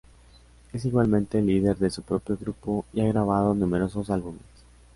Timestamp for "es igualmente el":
0.73-1.45